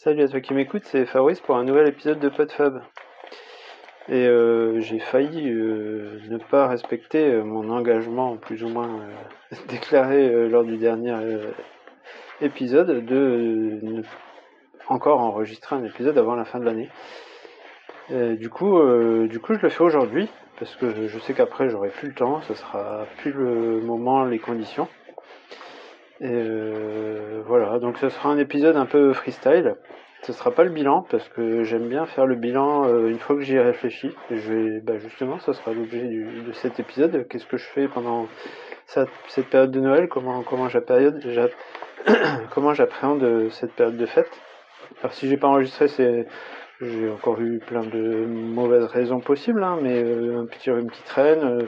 [0.00, 2.84] Salut à toi qui m'écoute, c'est Fabrice pour un nouvel épisode de PodFab.
[4.08, 9.00] Et euh, j'ai failli euh, ne pas respecter euh, mon engagement plus ou moins
[9.68, 11.16] déclaré lors du dernier
[12.40, 14.02] épisode de ne
[14.86, 16.90] encore enregistrer un épisode avant la fin de l'année.
[18.36, 18.80] du coup,
[19.26, 20.28] du coup, je le fais aujourd'hui
[20.60, 24.38] parce que je sais qu'après j'aurai plus le temps, ce sera plus le moment, les
[24.38, 24.86] conditions.
[26.20, 29.76] Et euh, voilà, donc ce sera un épisode un peu freestyle.
[30.22, 33.36] Ce sera pas le bilan parce que j'aime bien faire le bilan euh, une fois
[33.36, 34.10] que j'y ai réfléchi.
[34.30, 37.28] je vais, bah justement, ça sera l'objet de cet épisode.
[37.28, 38.26] Qu'est-ce que je fais pendant
[38.86, 40.08] cette, période de Noël?
[40.08, 41.22] Comment comment j'appréhende
[42.50, 44.30] comment j'appréhende cette période de fête?
[45.00, 46.26] Alors si j'ai pas enregistré, c'est
[46.80, 51.02] j'ai encore eu plein de mauvaises raisons possibles, hein, mais euh, un petit rhume qui
[51.04, 51.66] traîne,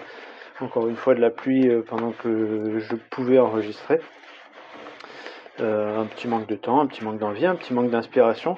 [0.60, 4.00] encore une fois de la pluie pendant que je pouvais enregistrer.
[5.60, 8.56] Euh, un petit manque de temps, un petit manque d'envie, un petit manque d'inspiration.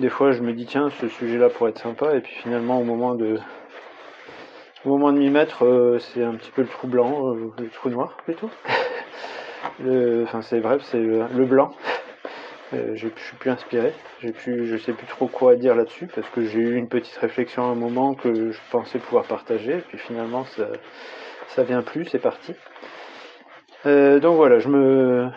[0.00, 2.84] Des fois, je me dis tiens, ce sujet-là pourrait être sympa, et puis finalement, au
[2.84, 3.38] moment de
[4.84, 7.68] au moment de m'y mettre, euh, c'est un petit peu le trou blanc, euh, le
[7.68, 8.50] trou noir plutôt.
[10.24, 11.70] enfin, c'est bref, c'est le, blanc.
[12.72, 13.92] je suis plus inspiré.
[14.20, 17.16] J'ai plus, je sais plus trop quoi dire là-dessus parce que j'ai eu une petite
[17.18, 20.66] réflexion à un moment que je pensais pouvoir partager, et puis finalement, ça,
[21.48, 22.54] ça vient plus, c'est parti.
[23.84, 25.30] donc voilà, je me,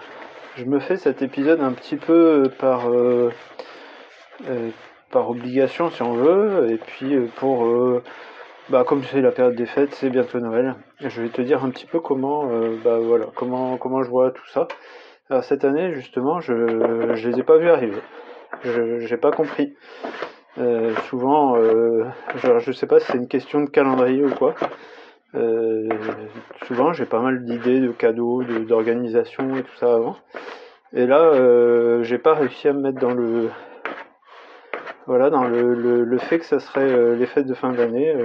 [0.55, 3.31] je me fais cet épisode un petit peu par, euh,
[4.49, 4.69] euh,
[5.11, 7.65] par obligation si on veut, et puis euh, pour,
[8.69, 11.69] bah, comme c'est la période des fêtes, c'est bientôt Noël, je vais te dire un
[11.69, 12.45] petit peu comment,
[12.83, 14.67] bah, voilà, comment, comment je vois tout ça.
[15.29, 18.01] Alors cette année justement, je ne les ai pas vus arriver,
[18.63, 19.75] je n'ai pas compris.
[21.09, 24.53] souvent, je je sais pas si c'est une question de calendrier ou quoi.
[25.35, 25.89] Euh,
[26.67, 30.15] souvent, j'ai pas mal d'idées de cadeaux, d'organisation et tout ça avant.
[30.93, 33.49] Et là, euh, j'ai pas réussi à me mettre dans le
[35.05, 38.15] voilà dans le, le, fait que ça serait euh, les fêtes de fin d'année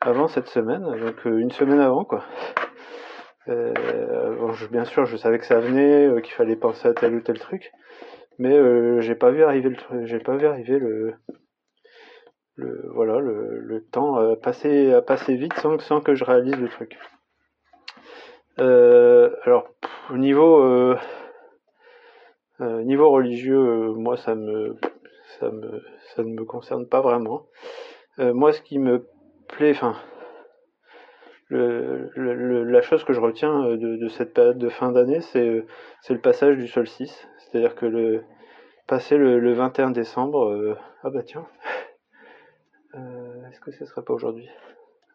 [0.00, 2.24] avant cette semaine, donc une semaine avant quoi.
[4.70, 7.72] Bien sûr, je savais que ça venait, qu'il fallait penser à tel ou tel truc,
[8.38, 8.56] mais
[9.02, 11.14] j'ai pas vu arriver le j'ai pas vu arriver le
[12.56, 16.68] le voilà le, le temps passé, a passé vite sans, sans que je réalise le
[16.68, 16.96] truc.
[18.60, 19.68] Euh, alors
[20.10, 20.96] au niveau euh,
[22.60, 24.76] euh, niveau religieux, moi ça me
[25.40, 25.82] ça me
[26.14, 27.46] ça ne me concerne pas vraiment.
[28.18, 29.06] moi ce qui me
[29.48, 29.96] plaît, enfin
[31.48, 35.64] le, la chose que je retiens de, cette période de fin d'année, c'est
[36.10, 37.28] le passage du solstice.
[37.38, 38.24] C'est-à-dire que le
[38.86, 41.73] passer le, le 21 décembre, ah bah tiens, euh,
[43.54, 44.48] est-ce que ce serait pas aujourd'hui?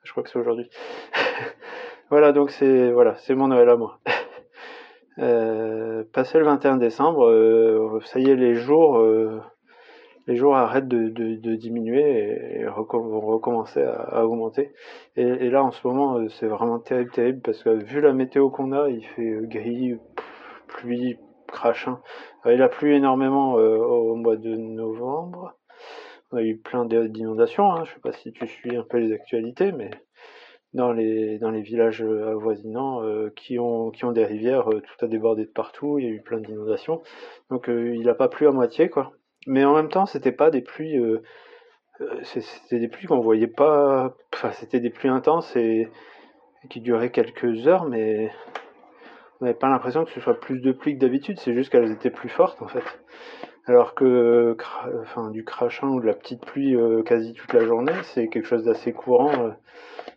[0.03, 0.69] Je crois que c'est aujourd'hui.
[2.09, 3.99] voilà, donc c'est voilà, c'est mon Noël à moi.
[5.17, 9.03] Euh, passé le 21 décembre, euh, ça y est, les jours,
[10.27, 14.71] les jours arrêtent de, diminuer et, vont recommencer à, augmenter.
[15.17, 18.71] Et, là, en ce moment, c'est vraiment terrible, terrible parce que vu la météo qu'on
[18.71, 19.97] a, il fait gris,
[20.69, 21.17] pluie,
[21.49, 21.99] crachin.
[22.45, 25.58] il a plu énormément au mois de novembre.
[26.31, 27.83] On a eu plein d'inondations, hein.
[27.85, 29.89] je ne sais pas si tu suis un peu les actualités, mais
[30.73, 35.97] dans les, villages avoisinants euh, qui, ont, des rivières, euh, tout a débordé de partout,
[35.97, 37.01] il y a eu plein d'inondations.
[37.49, 39.11] Donc euh, il n'a pas plu à moitié, quoi.
[39.47, 41.01] Mais en même temps, c'était pas des pluies,
[42.23, 45.87] c'était des pluies qu'on voyait pas, enfin c'était des pluies intenses et,
[46.69, 48.31] qui duraient quelques heures, mais
[49.39, 51.91] on n'avait pas l'impression que ce soit plus de pluie que d'habitude, c'est juste qu'elles
[51.91, 52.83] étaient plus fortes en fait
[53.69, 54.57] alors que
[55.31, 58.63] du crachin ou de la petite pluie euh, quasi toute la journée, c'est quelque chose
[58.63, 59.31] d'assez courant.
[59.31, 59.51] Euh,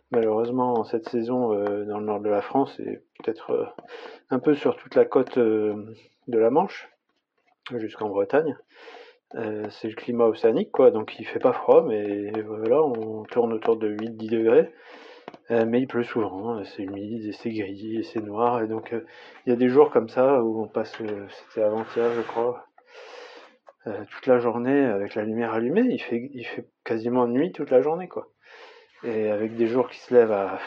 [0.09, 3.75] malheureusement, en cette saison euh, dans le nord de la France et peut-être
[4.31, 5.85] un peu sur toute la côte de
[6.27, 6.89] la Manche,
[7.75, 8.57] jusqu'en Bretagne.
[9.33, 13.77] c'est le climat océanique, quoi, donc il fait pas froid, mais voilà, on tourne autour
[13.77, 14.73] de 8-10 degrés.
[15.51, 18.95] mais il pleut souvent, hein, c'est humide, et c'est gris, et c'est noir, et donc
[19.45, 20.97] il y a des jours comme ça où on passe,
[21.45, 22.65] c'était avant-hier je crois,
[23.87, 26.31] euh, toute la journée avec la lumière allumée, il fait,
[26.85, 28.29] quasiment nuit toute la journée, quoi.
[29.03, 30.59] Et avec des jours qui se lèvent à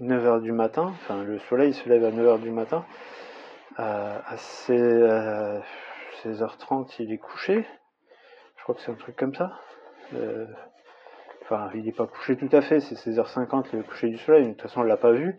[0.00, 2.84] 9h du matin, enfin le soleil se lève à 9h du matin,
[3.76, 7.64] à, 16h30 il est couché,
[8.56, 9.58] je crois que c'est un truc comme ça.
[10.14, 10.44] Euh,
[11.42, 14.50] enfin, il n'est pas couché tout à fait, c'est 16h50 le coucher du soleil, de
[14.50, 15.38] toute façon on l'a pas vu.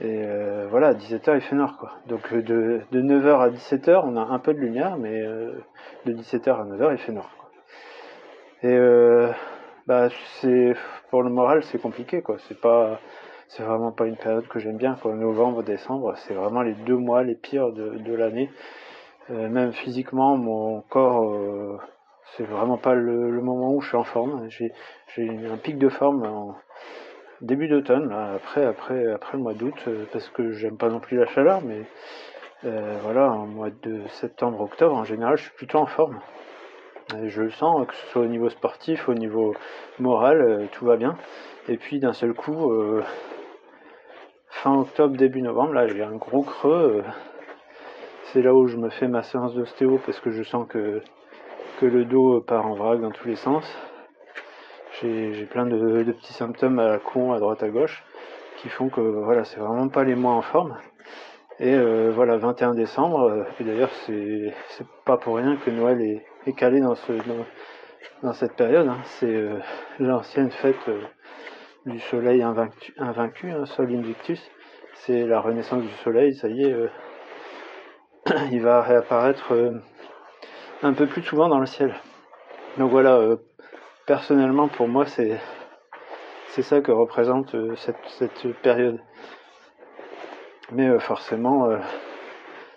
[0.00, 1.98] Et euh, voilà, à 17h il fait noir.
[2.06, 5.52] Donc euh, de, de 9h à 17h on a un peu de lumière, mais euh,
[6.06, 7.30] de 17h à 9h il fait noir.
[8.62, 8.76] Et
[9.86, 10.08] bah
[10.40, 10.74] c'est
[11.10, 12.36] pour le moral c'est compliqué quoi.
[12.48, 13.00] C'est pas
[13.48, 14.96] c'est vraiment pas une période que j'aime bien.
[15.04, 18.50] Novembre, décembre, c'est vraiment les deux mois les pires de, l'année.
[19.28, 21.80] même physiquement mon corps
[22.36, 24.48] c'est vraiment pas le, moment où je suis en forme.
[24.48, 24.72] J'ai
[25.18, 26.56] un pic de forme en
[27.40, 31.16] début d'automne, après, après, après le mois d'août, euh, parce que j'aime pas non plus
[31.16, 31.82] la chaleur, mais
[32.64, 36.18] euh, voilà, en mois de septembre, octobre, en général, je suis plutôt en forme.
[37.24, 39.54] je le sens, que ce soit au niveau sportif, au niveau
[39.98, 41.16] moral, euh, tout va bien.
[41.68, 42.72] Et puis d'un seul coup,
[44.48, 47.04] fin octobre, début novembre, là j'ai un gros creux.
[48.24, 51.02] c'est là où je me fais ma séance d'ostéo parce que je sens que
[51.78, 53.64] que le dos part en vrac dans tous les sens.
[55.00, 58.02] J'ai plein de, petits symptômes à la con à droite à gauche
[58.56, 60.76] qui font que voilà, c'est vraiment pas les mois en forme.
[61.60, 64.52] Et euh, voilà, 21 décembre, euh, et d'ailleurs c'est
[65.04, 67.12] pas pour rien que Noël est, calé dans, ce,
[68.22, 68.88] dans, cette période.
[68.88, 68.98] Hein.
[69.04, 69.58] C'est euh,
[70.00, 70.90] l'ancienne fête
[71.86, 74.40] du soleil invaincu, invaincu hein, Sol Invictus.
[74.94, 76.76] C'est la renaissance du soleil, ça y est,
[78.50, 79.52] il va réapparaître
[80.82, 81.94] un peu plus souvent dans le ciel.
[82.78, 83.36] Donc voilà,
[84.08, 85.38] personnellement pour moi c'est
[86.62, 88.98] ça que représente euh, cette, période.
[90.72, 91.68] Mais euh, forcément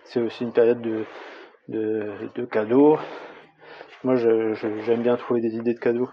[0.03, 1.05] c'est aussi une période de,
[1.67, 2.99] de, cadeaux.
[4.03, 6.09] Moi j'aime bien trouver des idées de cadeaux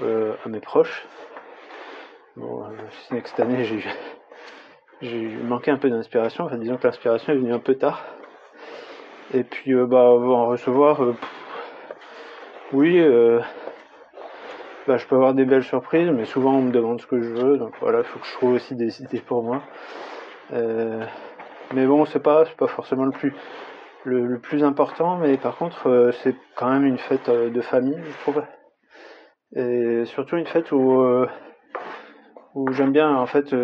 [0.00, 1.06] à mes proches.
[2.34, 2.64] Bon,
[3.00, 3.64] cette année
[5.00, 8.04] j'ai manqué un peu d'inspiration, enfin disons que l'inspiration est venue un peu tard.
[9.34, 11.14] Et puis euh, bah en recevoir, euh,
[12.72, 13.40] oui, euh,
[14.86, 17.30] bah, je peux avoir des belles surprises, mais souvent on me demande ce que je
[17.30, 19.62] veux, donc voilà, il faut que je trouve aussi des idées pour moi.
[20.52, 23.34] mais bon, c'est pas, pas forcément le plus,
[24.04, 28.42] le, plus important, mais par contre, c'est quand même une fête de famille, je trouve.
[29.54, 31.04] Et surtout une fête où,
[32.54, 33.54] où j'aime bien, en fait,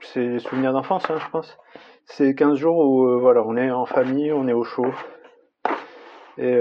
[0.00, 1.58] c'est les souvenirs d'enfance, hein, je pense.
[2.06, 4.92] C'est 15 jours où voilà, on est en famille, on est au chaud.
[6.38, 6.58] Et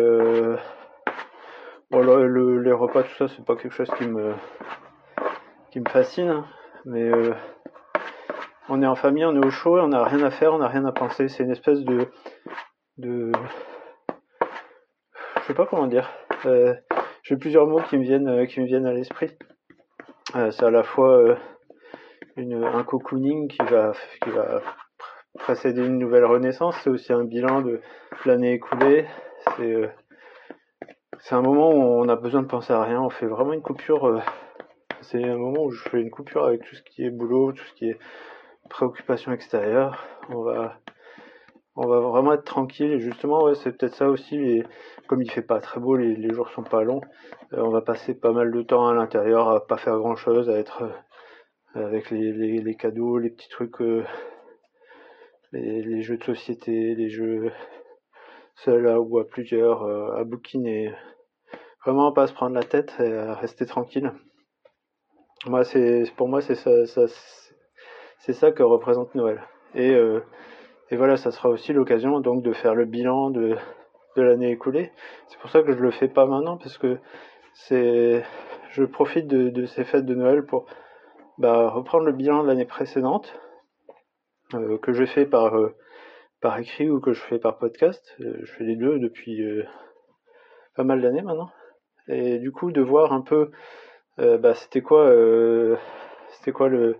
[1.94, 4.34] euh, le, les repas, tout ça, c'est pas quelque chose qui me,
[5.72, 6.30] qui me fascine.
[6.30, 6.46] Hein.
[6.86, 7.34] Mais euh,
[8.70, 10.68] on est en famille, on est au chaud, on n'a rien à faire, on n'a
[10.68, 11.28] rien à penser.
[11.28, 12.08] C'est une espèce de,
[12.98, 13.32] de,
[15.38, 16.10] je sais pas comment dire.
[16.46, 16.74] Euh,
[17.24, 19.38] j'ai plusieurs mots qui me viennent, qui me viennent à l'esprit.
[20.34, 21.38] c'est à la fois
[22.38, 23.92] une, un cocooning qui va,
[24.24, 24.62] qui va
[25.40, 26.76] précéder une nouvelle renaissance.
[26.84, 27.82] C'est aussi un bilan de
[28.26, 29.06] l'année écoulée.
[29.60, 29.88] Euh,
[31.21, 33.01] c'est un moment où on a besoin de penser à rien.
[33.01, 34.06] On fait vraiment une coupure.
[34.06, 34.19] Euh,
[35.01, 37.63] c'est un moment où je fais une coupure avec tout ce qui est boulot, tout
[37.63, 37.98] ce qui est
[38.69, 40.07] préoccupation extérieure.
[40.30, 40.80] On va,
[41.75, 42.92] on va vraiment être tranquille.
[42.92, 44.36] Et justement, c'est peut-être ça aussi.
[44.38, 44.63] Et
[45.07, 47.01] comme il fait pas très beau, les, les jours sont pas longs.
[47.54, 50.50] Euh, on va passer pas mal de temps à l'intérieur, à pas faire grand chose,
[50.50, 50.83] à être
[51.75, 53.80] avec les, cadeaux, les petits trucs,
[55.51, 57.51] les, jeux de société, les jeux
[58.64, 60.94] seul ou à plusieurs, euh, à bouquiner.
[61.86, 64.12] Vraiment pas se prendre la tête et à rester tranquille.
[65.46, 66.72] Moi, c'est pour moi c'est ça,
[68.20, 69.42] c'est ça que représente Noël.
[69.76, 70.20] Et, euh,
[70.90, 73.56] et voilà, ça sera aussi l'occasion donc de faire le bilan de,
[74.18, 74.92] de l'année écoulée.
[75.28, 76.98] C'est pour ça que je le fais pas maintenant parce que
[77.54, 78.24] c'est
[78.72, 80.66] je profite de, ces fêtes de Noël pour
[81.38, 83.34] bah, reprendre le bilan de l'année précédente
[84.54, 85.56] euh, que je fais par
[86.42, 88.16] par écrit ou que je fais par podcast.
[88.22, 89.64] Euh, je fais les deux depuis euh,
[90.76, 91.52] pas mal d'années maintenant.
[92.08, 93.52] Et du coup, de voir un peu,
[94.19, 95.14] euh, bah, c'était quoi,
[96.30, 96.96] c'était quoi le,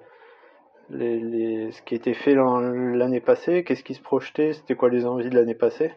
[0.90, 5.08] les, les, ce qui était fait l'année passée, qu'est-ce qui se projetait, c'était quoi les
[5.08, 5.92] envies de l'année passée,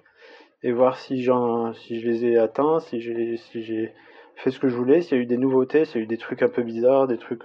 [0.63, 1.23] et voir si,
[1.75, 3.93] si je les ai atteints, si j'ai, si j'ai
[4.37, 6.07] fait ce que je voulais, s'il y a eu des nouveautés, s'il y a eu
[6.09, 7.45] des trucs un peu bizarres, des trucs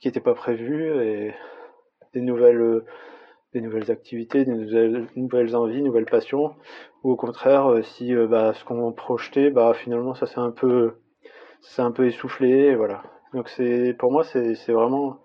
[0.00, 1.34] qui n'étaient pas prévus, et
[2.14, 2.82] des nouvelles
[3.52, 6.54] des nouvelles activités, des nouvelles, nouvelles envies, nouvelles passions,
[7.02, 10.50] ou au contraire, euh, si euh, bah, ce qu'on projetait, bah, finalement, ça s'est un
[10.50, 10.96] peu,
[11.78, 13.02] un peu essoufflé, voilà.
[13.32, 13.50] Donc
[13.98, 15.18] pour moi, c'est, vraiment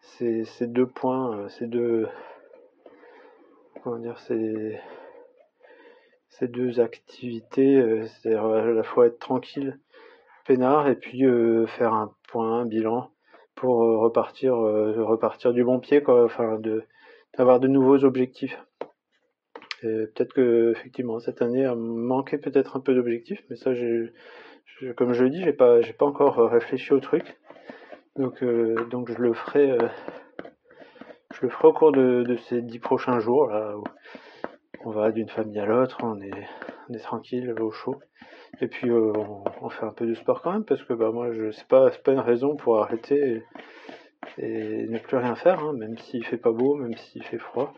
[0.00, 2.08] ces, deux points, euh, ces deux,
[3.82, 4.78] comment dire, ces,
[6.28, 9.78] ces deux activités, c'est à la fois être tranquille,
[10.46, 11.24] peinard, et puis
[11.68, 13.10] faire un point, un bilan
[13.54, 16.84] pour repartir, repartir du bon pied, quoi, enfin de
[17.36, 18.58] d'avoir de nouveaux objectifs.
[19.80, 23.72] Peut-être que effectivement cette année a manqué peut-être un peu d'objectifs, mais ça,
[24.96, 27.36] comme je le dis, j'ai pas, j'ai pas encore réfléchi au truc.
[28.16, 29.88] Donc, euh, donc je le ferai, euh,
[31.34, 33.74] je le ferai au cours de, ces dix prochains jours là.
[33.76, 33.84] Où
[34.84, 36.48] on va d'une famille à l'autre, on est,
[36.88, 38.00] on est tranquille, au chaud.
[38.60, 39.12] Et puis euh,
[39.62, 41.90] on, fait un peu de sport quand même parce que bah moi je c'est pas
[41.90, 43.42] c'est pas une raison pour arrêter
[44.38, 47.74] ne plus rien faire, hein, même s'il fait pas beau, même s'il fait froid,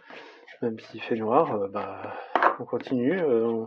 [0.63, 2.15] même s'il fait noir, euh, bah,
[2.61, 3.65] on continue, euh,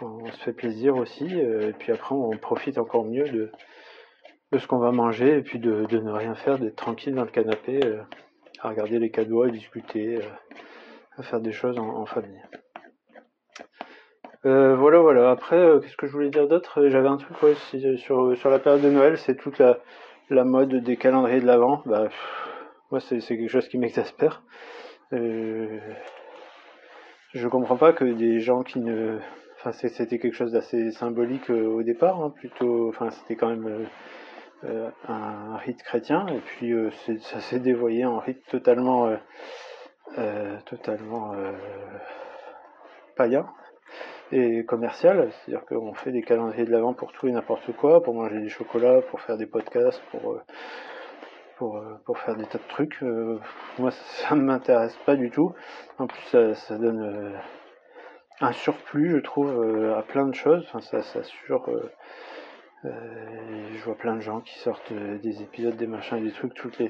[0.00, 3.50] on se fait plaisir aussi, et puis après on profite encore mieux de,
[4.52, 7.24] de ce qu'on va manger, et puis de, de ne rien faire, d'être tranquille dans
[7.24, 7.80] le canapé,
[8.60, 10.18] à regarder les cadeaux, à discuter,
[11.16, 12.42] à faire des choses en, famille.
[14.44, 15.30] voilà, voilà.
[15.30, 16.86] Après, qu'est-ce que je voulais dire d'autre?
[16.88, 17.56] J'avais un truc
[17.96, 19.78] sur, sur la période de Noël, c'est toute la,
[20.30, 21.82] la mode des calendriers de l'Avent.
[21.86, 22.08] Bah,
[22.90, 24.42] moi, c'est quelque chose qui m'exaspère.
[25.12, 25.78] Euh,
[27.34, 29.18] je comprends pas que des gens qui ne.
[29.56, 32.88] Enfin, c'était quelque chose d'assez symbolique euh, au départ, hein, plutôt.
[32.88, 33.84] Enfin, c'était quand même euh,
[34.64, 36.72] euh, un rite chrétien, et puis
[37.20, 39.16] ça s'est dévoyé en rite totalement,
[40.66, 41.34] totalement
[43.16, 43.46] païen
[44.32, 48.14] et commercial, c'est-à-dire qu'on fait des calendriers de l'avant pour tout et n'importe quoi, pour
[48.14, 50.40] manger des chocolats, pour faire des podcasts, pour
[51.56, 53.02] pour, pour faire des tas de trucs.
[53.78, 55.52] moi, ça ne m'intéresse pas du tout.
[55.98, 57.32] En plus, ça, donne
[58.40, 60.64] un surplus, je trouve, à plein de choses.
[60.68, 61.68] Enfin, ça, ça sur.
[62.84, 66.88] je vois plein de gens qui sortent des épisodes, des machins, des trucs, toutes les,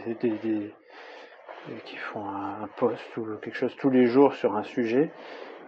[1.85, 5.11] qui font un post ou quelque chose tous les jours sur un sujet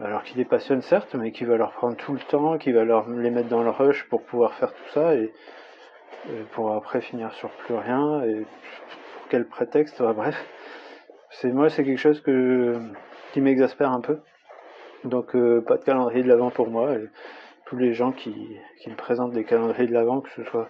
[0.02, 2.85] alors qui les passionne certes, mais qui va leur prendre tout le temps, qui va
[2.85, 5.33] leur les mettre dans le rush pour pouvoir faire tout ça et,
[6.52, 10.37] pour après finir sur plus rien et pour quel prétexte, bref.
[11.30, 12.23] C'est moi c'est quelque chose
[13.33, 14.21] qui m'exaspère un peu.
[15.04, 16.90] Donc euh, pas de calendrier de l'avant pour moi
[17.66, 20.69] tous les gens qui, qui présentent des calendriers de l'avant, que ce soit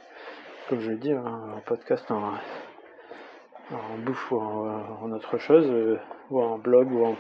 [0.69, 2.35] comme je l'ai dit, hein, en podcast, en,
[3.73, 5.99] en bouffe ou en, autre chose, euh,
[6.31, 7.17] ou en blog ou en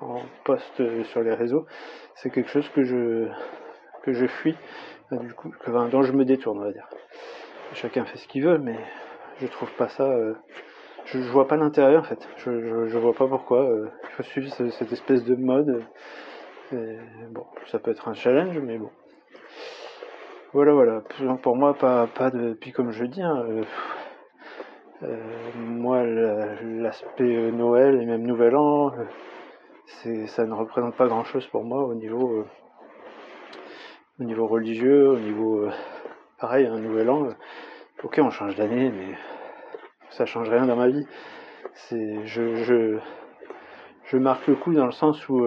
[0.00, 1.66] en post sur les réseaux,
[2.16, 3.28] c'est quelque chose que je
[4.02, 4.56] que je fuis,
[5.10, 6.88] du coup, que, dont je me détourne, on va dire.
[7.74, 8.78] Chacun fait ce qu'il veut, mais
[9.40, 10.04] je trouve pas ça.
[10.04, 10.34] Euh,
[11.04, 12.26] je, vois pas l'intérêt en fait.
[12.38, 15.84] Je, je, vois pas pourquoi euh, il faut suivre cette, espèce de mode.
[16.72, 18.90] bon, ça peut être un challenge, mais bon.
[20.54, 21.02] Voilà, voilà.
[21.42, 22.54] Pour moi, pas, pas de.
[22.54, 23.44] Puis comme je dis, hein,
[25.02, 25.16] euh,
[25.54, 28.92] moi, l'aspect Noël et même Nouvel An,
[30.26, 32.46] ça ne représente pas grand chose pour moi au niveau euh,
[34.20, 35.70] au niveau religieux, au niveau euh,
[36.38, 37.24] pareil, un nouvel an.
[37.26, 37.32] Euh,
[38.02, 39.16] ok, on change d'année, mais
[40.10, 41.06] ça change rien dans ma vie.
[41.90, 42.98] Je,
[44.14, 45.46] marque le coup dans le sens où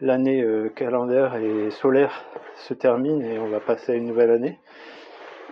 [0.00, 0.46] l'année
[0.76, 2.24] calendaire et solaire
[2.56, 4.60] se termine et on va passer à une nouvelle année,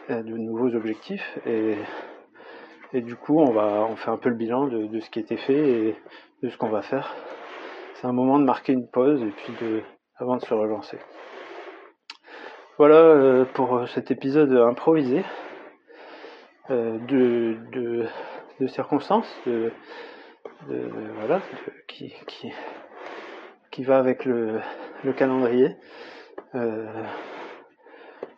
[0.09, 5.11] de nouveaux objectifs et du coup on fait un peu le bilan de, de ce
[5.11, 5.97] qui été fait et
[6.43, 7.15] de ce qu'on va faire
[8.03, 9.83] c'est un moment de marquer une pause et puis de
[10.17, 10.99] avant de se relancer.
[12.77, 15.25] Voilà euh, pour euh, cet épisode improvisé
[16.71, 18.09] euh, de,
[18.67, 19.73] circonstances, de,
[21.19, 21.41] voilà,
[21.87, 22.53] qui, qui,
[23.71, 24.61] qui va avec le,
[25.05, 25.77] le calendrier.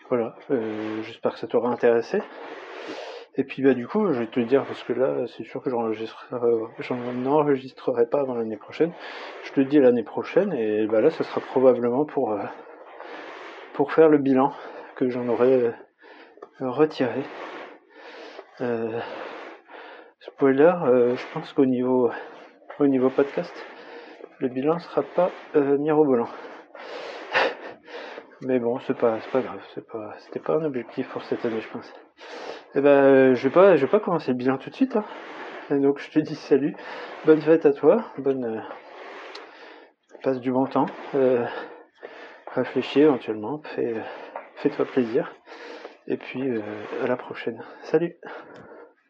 [0.08, 0.36] voilà,
[1.04, 2.20] j'espère que ça t'aura intéressé.
[3.36, 5.60] Et puis bah du coup, je vais te le dire parce que là, c'est sûr
[5.60, 5.82] que j'en
[7.12, 8.92] n'enregistrerai pas avant l'année prochaine.
[9.56, 12.42] Le dis l'année prochaine et bah là, ce sera probablement pour euh,
[13.74, 14.52] pour faire le bilan
[14.96, 15.72] que j'en aurai euh,
[16.60, 17.22] retiré.
[18.60, 18.98] Euh,
[20.18, 20.72] spoiler,
[21.16, 22.10] je pense qu'au niveau
[22.80, 23.54] au niveau podcast,
[24.40, 26.28] le bilan sera pas mirobolant.
[28.40, 31.60] Mais bon, c'est pas pas grave, c'est pas c'était pas un objectif pour cette année,
[31.60, 31.92] je pense.
[32.74, 34.96] Eh ben, je vais pas, je vais pas commencer le bilan tout de suite.
[34.96, 35.76] Hein.
[35.78, 36.74] donc, je te dis salut,
[37.24, 38.60] bonne fête à toi, bonne euh,
[40.24, 41.44] passe du bon temps, euh,
[42.54, 43.94] réfléchis éventuellement, fais,
[44.56, 45.30] fais-toi plaisir,
[46.06, 46.62] et puis euh,
[47.02, 47.62] à la prochaine.
[47.82, 48.16] Salut.